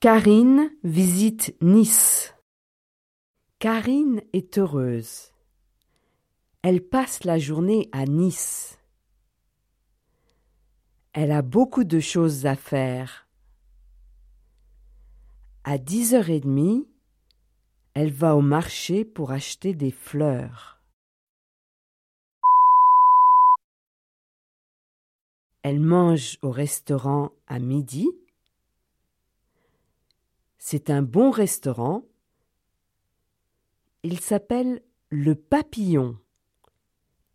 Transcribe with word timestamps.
Karine 0.00 0.70
visite 0.82 1.54
Nice. 1.60 2.34
Karine 3.58 4.22
est 4.32 4.56
heureuse. 4.56 5.34
Elle 6.62 6.80
passe 6.80 7.24
la 7.24 7.38
journée 7.38 7.90
à 7.92 8.06
Nice. 8.06 8.78
Elle 11.12 11.30
a 11.30 11.42
beaucoup 11.42 11.84
de 11.84 12.00
choses 12.00 12.46
à 12.46 12.56
faire. 12.56 13.28
À 15.64 15.76
dix 15.76 16.14
heures 16.14 16.30
et 16.30 16.40
demie, 16.40 16.88
elle 17.92 18.10
va 18.10 18.36
au 18.36 18.40
marché 18.40 19.04
pour 19.04 19.32
acheter 19.32 19.74
des 19.74 19.90
fleurs. 19.90 20.80
Elle 25.62 25.80
mange 25.80 26.38
au 26.40 26.50
restaurant 26.50 27.32
à 27.46 27.58
midi. 27.58 28.08
C'est 30.72 30.88
un 30.88 31.02
bon 31.02 31.32
restaurant. 31.32 32.04
Il 34.04 34.20
s'appelle 34.20 34.80
Le 35.08 35.34
Papillon 35.34 36.16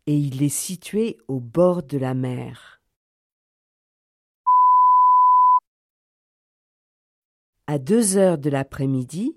et 0.06 0.16
il 0.16 0.42
est 0.42 0.48
situé 0.48 1.18
au 1.28 1.38
bord 1.38 1.82
de 1.82 1.98
la 1.98 2.14
mer. 2.14 2.80
À 7.66 7.78
deux 7.78 8.16
heures 8.16 8.38
de 8.38 8.48
l'après-midi, 8.48 9.36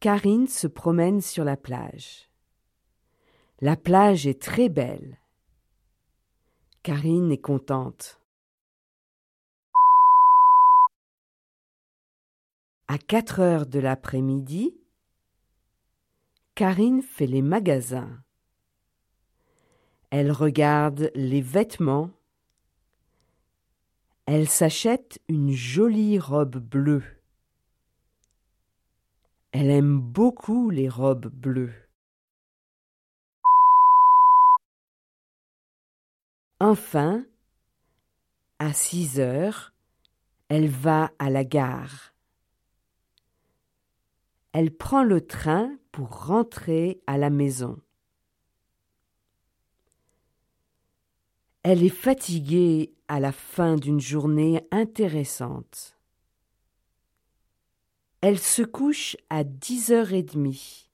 Karine 0.00 0.46
se 0.46 0.66
promène 0.66 1.22
sur 1.22 1.42
la 1.42 1.56
plage. 1.56 2.28
La 3.62 3.76
plage 3.76 4.26
est 4.26 4.42
très 4.42 4.68
belle. 4.68 5.22
Karine 6.82 7.32
est 7.32 7.40
contente. 7.40 8.20
À 12.86 12.98
quatre 12.98 13.40
heures 13.40 13.66
de 13.66 13.78
l'après-midi, 13.78 14.74
Karine 16.54 17.02
fait 17.02 17.26
les 17.26 17.42
magasins. 17.42 18.22
Elle 20.10 20.30
regarde 20.30 21.10
les 21.14 21.40
vêtements. 21.40 22.10
Elle 24.26 24.48
s'achète 24.48 25.18
une 25.28 25.50
jolie 25.50 26.18
robe 26.18 26.58
bleue. 26.58 27.02
Elle 29.52 29.70
aime 29.70 29.98
beaucoup 29.98 30.70
les 30.70 30.88
robes 30.88 31.26
bleues. 31.26 31.74
Enfin, 36.60 37.24
à 38.58 38.72
six 38.72 39.18
heures, 39.18 39.72
elle 40.48 40.68
va 40.68 41.10
à 41.18 41.30
la 41.30 41.44
gare. 41.44 42.13
Elle 44.54 44.70
prend 44.70 45.02
le 45.02 45.20
train 45.20 45.76
pour 45.90 46.26
rentrer 46.26 47.02
à 47.08 47.18
la 47.18 47.28
maison. 47.28 47.80
Elle 51.64 51.82
est 51.82 51.88
fatiguée 51.88 52.94
à 53.08 53.18
la 53.18 53.32
fin 53.32 53.74
d'une 53.74 54.00
journée 54.00 54.64
intéressante. 54.70 55.98
Elle 58.20 58.38
se 58.38 58.62
couche 58.62 59.16
à 59.28 59.42
dix 59.42 59.90
heures 59.90 60.12
et 60.12 60.22
demie. 60.22 60.88